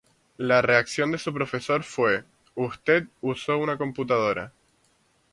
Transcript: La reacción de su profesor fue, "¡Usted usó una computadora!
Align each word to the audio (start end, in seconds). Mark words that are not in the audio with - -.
La 0.37 0.63
reacción 0.63 1.11
de 1.11 1.19
su 1.19 1.31
profesor 1.31 1.83
fue, 1.83 2.23
"¡Usted 2.55 3.05
usó 3.21 3.59
una 3.59 3.77
computadora! 3.77 4.51